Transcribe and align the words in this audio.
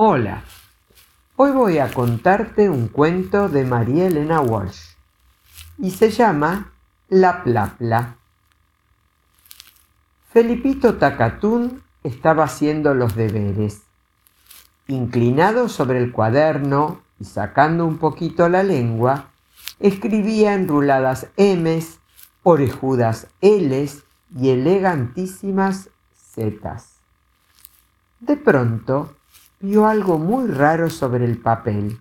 Hola, 0.00 0.44
hoy 1.34 1.50
voy 1.50 1.78
a 1.78 1.92
contarte 1.92 2.70
un 2.70 2.86
cuento 2.86 3.48
de 3.48 3.64
María 3.64 4.06
Elena 4.06 4.40
Walsh 4.40 4.94
y 5.76 5.90
se 5.90 6.10
llama 6.10 6.70
La 7.08 7.42
Plapla. 7.42 8.14
Felipito 10.30 10.98
Tacatún 10.98 11.82
estaba 12.04 12.44
haciendo 12.44 12.94
los 12.94 13.16
deberes. 13.16 13.82
Inclinado 14.86 15.68
sobre 15.68 15.98
el 15.98 16.12
cuaderno 16.12 17.00
y 17.18 17.24
sacando 17.24 17.84
un 17.84 17.98
poquito 17.98 18.48
la 18.48 18.62
lengua, 18.62 19.30
escribía 19.80 20.54
enruladas 20.54 21.26
M's, 21.36 21.98
orejudas 22.44 23.26
L's 23.40 24.04
y 24.32 24.50
elegantísimas 24.50 25.90
Z's. 26.14 27.00
De 28.20 28.36
pronto, 28.36 29.17
vio 29.60 29.86
algo 29.86 30.18
muy 30.18 30.50
raro 30.50 30.90
sobre 30.90 31.24
el 31.24 31.38
papel. 31.38 32.00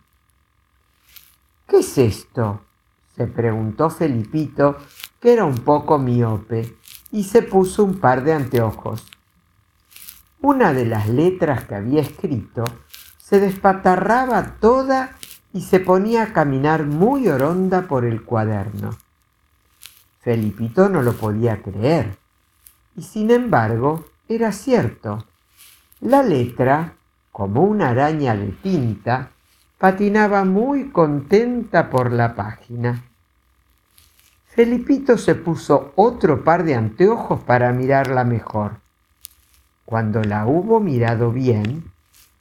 ¿Qué 1.68 1.80
es 1.80 1.98
esto? 1.98 2.62
se 3.16 3.26
preguntó 3.26 3.90
Felipito, 3.90 4.78
que 5.20 5.34
era 5.34 5.44
un 5.44 5.58
poco 5.58 5.98
miope, 5.98 6.78
y 7.12 7.24
se 7.24 7.42
puso 7.42 7.84
un 7.84 8.00
par 8.00 8.24
de 8.24 8.34
anteojos. 8.34 9.08
Una 10.40 10.72
de 10.72 10.86
las 10.86 11.10
letras 11.10 11.66
que 11.66 11.74
había 11.74 12.02
escrito 12.02 12.64
se 13.18 13.40
despatarraba 13.40 14.58
toda 14.60 15.16
y 15.52 15.62
se 15.62 15.80
ponía 15.80 16.24
a 16.24 16.34
caminar 16.34 16.86
muy 16.86 17.28
oronda 17.28 17.88
por 17.88 18.06
el 18.06 18.24
cuaderno. 18.24 18.96
Felipito 20.22 20.90
no 20.90 21.02
lo 21.02 21.14
podía 21.14 21.64
creer, 21.64 22.18
y 22.96 23.02
sin 23.02 23.32
embargo 23.32 24.06
era 24.30 24.52
cierto. 24.52 25.26
La 26.02 26.22
letra 26.22 26.97
como 27.38 27.62
una 27.62 27.90
araña 27.90 28.36
de 28.36 28.48
tinta, 28.48 29.30
patinaba 29.78 30.44
muy 30.44 30.90
contenta 30.90 31.92
por 31.92 32.12
la 32.12 32.34
página. 32.34 33.04
Felipito 34.48 35.20
se 35.20 35.36
puso 35.36 35.94
otro 35.96 36.44
par 36.44 36.64
de 36.64 36.74
anteojos 36.74 37.42
para 37.42 37.72
mirarla 37.74 38.24
mejor. 38.24 38.78
Cuando 39.86 40.24
la 40.24 40.48
hubo 40.48 40.80
mirado 40.80 41.32
bien, 41.32 41.84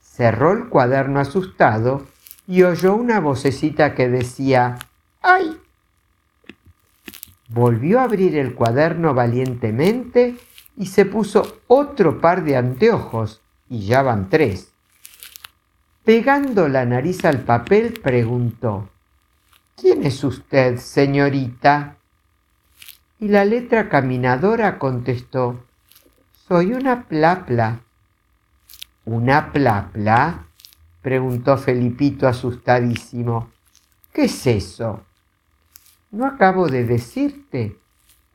cerró 0.01 0.53
el 0.53 0.71
cuaderno 0.71 1.21
asustado 1.21 2.06
y 2.47 2.62
oyó 2.62 2.95
una 2.95 3.21
vocecita 3.21 3.95
que 3.95 4.09
decía 4.09 4.78
¡Ay! 5.21 5.61
Volvió 7.51 8.01
a 8.01 8.05
abrir 8.05 8.34
el 8.34 8.55
cuaderno 8.55 9.12
valientemente 9.12 10.39
y 10.75 10.87
se 10.87 11.05
puso 11.05 11.59
otro 11.67 12.19
par 12.23 12.45
de 12.45 12.56
anteojos, 12.56 13.43
y 13.69 13.84
ya 13.84 14.01
van 14.01 14.31
tres. 14.31 14.73
Pegando 16.07 16.69
la 16.69 16.85
nariz 16.85 17.25
al 17.25 17.41
papel, 17.41 17.95
preguntó, 18.01 18.89
¿Quién 19.75 20.07
es 20.07 20.23
usted, 20.23 20.77
señorita? 20.77 21.97
Y 23.19 23.27
la 23.27 23.45
letra 23.45 23.89
caminadora 23.89 24.79
contestó, 24.79 25.65
Soy 26.47 26.75
una 26.75 27.09
plapla. 27.09 27.81
¿Una 29.05 29.51
plapla? 29.51 30.47
preguntó 31.03 31.59
Felipito 31.59 32.29
asustadísimo. 32.29 33.51
¿Qué 34.12 34.27
es 34.27 34.47
eso? 34.47 35.05
No 36.12 36.25
acabo 36.25 36.69
de 36.69 36.84
decirte. 36.84 37.81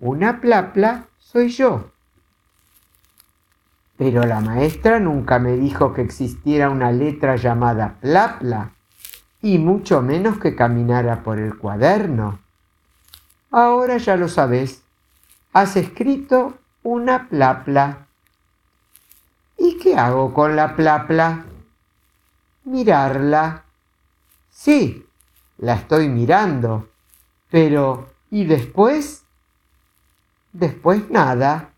Una 0.02 0.42
plapla 0.42 1.08
soy 1.19 1.47
yo. 1.47 1.89
Pero 4.02 4.25
la 4.25 4.41
maestra 4.41 4.99
nunca 4.99 5.38
me 5.38 5.52
dijo 5.52 5.94
que 5.94 6.02
existiera 6.02 6.71
una 6.71 6.91
letra 6.91 7.35
llamada 7.35 7.97
plapla, 8.02 8.71
y 9.43 9.59
mucho 9.59 10.02
menos 10.02 10.39
que 10.39 10.55
caminara 10.55 11.21
por 11.21 11.38
el 11.38 11.55
cuaderno. 11.55 12.39
Ahora 13.52 13.98
ya 13.98 14.15
lo 14.15 14.27
sabes. 14.27 14.81
Has 15.53 15.76
escrito 15.76 16.58
una 16.81 17.30
plapla. 17.30 18.08
¿Y 19.55 19.77
qué 19.77 19.95
hago 19.95 20.33
con 20.33 20.55
la 20.55 20.76
plapla? 20.76 21.45
Mirarla. 22.64 23.65
Sí, 24.49 25.05
la 25.59 25.76
estoy 25.76 26.09
mirando. 26.09 26.89
Pero, 27.52 28.09
¿y 28.31 28.45
después? 28.45 29.26
Después 30.53 31.08
nada. 31.11 31.70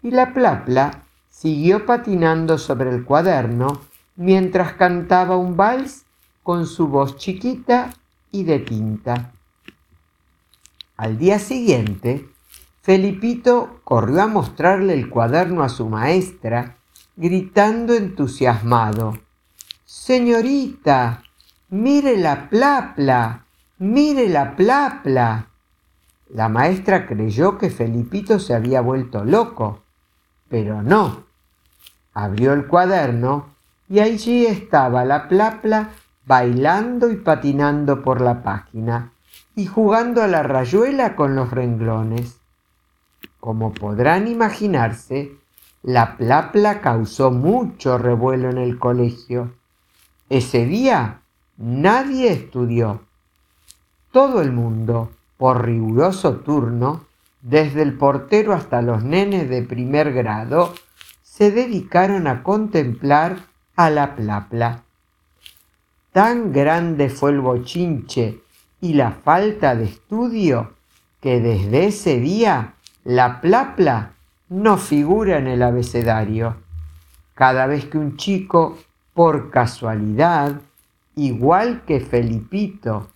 Y 0.00 0.12
la 0.12 0.32
plapla 0.32 1.06
siguió 1.40 1.86
patinando 1.86 2.58
sobre 2.58 2.90
el 2.90 3.04
cuaderno 3.04 3.80
mientras 4.16 4.72
cantaba 4.72 5.36
un 5.36 5.56
vals 5.56 6.04
con 6.42 6.66
su 6.66 6.88
voz 6.88 7.16
chiquita 7.16 7.90
y 8.32 8.42
de 8.42 8.58
tinta. 8.58 9.30
Al 10.96 11.16
día 11.16 11.38
siguiente, 11.38 12.28
Felipito 12.82 13.80
corrió 13.84 14.22
a 14.22 14.26
mostrarle 14.26 14.94
el 14.94 15.08
cuaderno 15.08 15.62
a 15.62 15.68
su 15.68 15.88
maestra, 15.88 16.78
gritando 17.14 17.94
entusiasmado. 17.94 19.16
Señorita, 19.84 21.22
mire 21.68 22.16
la 22.16 22.50
plapla, 22.50 23.44
mire 23.78 24.28
la 24.28 24.56
plapla. 24.56 25.50
La 26.30 26.48
maestra 26.48 27.06
creyó 27.06 27.58
que 27.58 27.70
Felipito 27.70 28.40
se 28.40 28.54
había 28.54 28.80
vuelto 28.80 29.24
loco, 29.24 29.84
pero 30.48 30.82
no 30.82 31.27
abrió 32.18 32.52
el 32.52 32.66
cuaderno 32.66 33.46
y 33.88 34.00
allí 34.00 34.44
estaba 34.44 35.04
la 35.04 35.28
plapla 35.28 35.90
bailando 36.26 37.10
y 37.10 37.16
patinando 37.16 38.02
por 38.02 38.20
la 38.20 38.42
página 38.42 39.12
y 39.54 39.66
jugando 39.66 40.22
a 40.22 40.26
la 40.26 40.42
rayuela 40.42 41.14
con 41.14 41.36
los 41.36 41.52
renglones. 41.52 42.40
Como 43.38 43.72
podrán 43.72 44.26
imaginarse, 44.26 45.32
la 45.84 46.16
plapla 46.16 46.80
causó 46.80 47.30
mucho 47.30 47.98
revuelo 47.98 48.50
en 48.50 48.58
el 48.58 48.80
colegio. 48.80 49.52
Ese 50.28 50.66
día 50.66 51.20
nadie 51.56 52.32
estudió. 52.32 53.02
Todo 54.10 54.42
el 54.42 54.50
mundo, 54.50 55.12
por 55.36 55.64
riguroso 55.64 56.38
turno, 56.38 57.04
desde 57.42 57.82
el 57.82 57.96
portero 57.96 58.54
hasta 58.54 58.82
los 58.82 59.04
nenes 59.04 59.48
de 59.48 59.62
primer 59.62 60.12
grado, 60.12 60.74
se 61.38 61.52
dedicaron 61.52 62.26
a 62.26 62.42
contemplar 62.42 63.36
a 63.76 63.90
la 63.90 64.16
plapla. 64.16 64.82
Tan 66.10 66.52
grande 66.52 67.10
fue 67.10 67.30
el 67.30 67.38
bochinche 67.38 68.40
y 68.80 68.94
la 68.94 69.12
falta 69.12 69.76
de 69.76 69.84
estudio 69.84 70.72
que 71.20 71.38
desde 71.38 71.86
ese 71.86 72.18
día 72.18 72.74
la 73.04 73.40
plapla 73.40 74.14
no 74.48 74.78
figura 74.78 75.38
en 75.38 75.46
el 75.46 75.62
abecedario. 75.62 76.56
Cada 77.34 77.68
vez 77.68 77.84
que 77.84 77.98
un 77.98 78.16
chico, 78.16 78.76
por 79.14 79.50
casualidad, 79.50 80.60
igual 81.14 81.82
que 81.86 82.00
Felipito, 82.00 83.10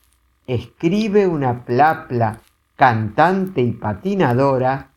escribe 0.46 1.26
una 1.26 1.64
plapla 1.64 2.38
cantante 2.76 3.62
y 3.62 3.72
patinadora, 3.72 4.90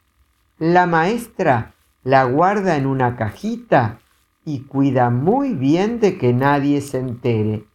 la 0.60 0.86
maestra 0.86 1.72
la 2.06 2.24
guarda 2.24 2.78
en 2.78 2.86
una 2.86 3.16
cajita 3.16 4.00
y 4.46 4.60
cuida 4.60 5.10
muy 5.10 5.56
bien 5.56 6.00
de 6.00 6.20
que 6.20 6.34
nadie 6.34 6.80
se 6.82 7.00
entere. 7.00 7.66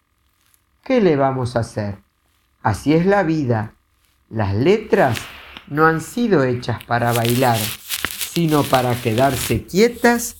¿Qué 0.84 1.00
le 1.00 1.16
vamos 1.16 1.56
a 1.56 1.60
hacer? 1.60 1.98
Así 2.62 2.94
es 2.94 3.06
la 3.06 3.24
vida. 3.24 3.74
Las 4.28 4.54
letras 4.54 5.18
no 5.66 5.84
han 5.84 6.00
sido 6.00 6.44
hechas 6.44 6.82
para 6.84 7.12
bailar, 7.12 7.58
sino 7.58 8.62
para 8.62 8.94
quedarse 9.02 9.64
quietas 9.64 10.36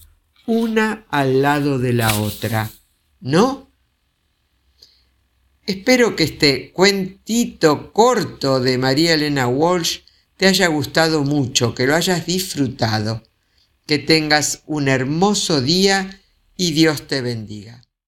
una 0.47 1.05
al 1.11 1.43
lado 1.43 1.81
de 1.81 1.93
la 1.93 2.15
otra. 2.15 2.71
¿No? 3.19 3.72
Espero 5.66 6.15
que 6.15 6.22
este 6.22 6.71
cuentito 6.72 7.93
corto 7.93 8.60
de 8.60 8.78
María 8.78 9.15
Elena 9.15 9.48
Walsh 9.48 10.03
te 10.36 10.47
haya 10.47 10.69
gustado 10.69 11.25
mucho, 11.25 11.75
que 11.75 11.89
lo 11.89 11.97
hayas 11.97 12.25
disfrutado. 12.25 13.25
Que 13.91 13.98
tengas 13.98 14.63
un 14.66 14.87
hermoso 14.87 15.60
día 15.60 16.22
y 16.57 16.71
Dios 16.75 17.09
te 17.09 17.22
bendiga. 17.22 17.83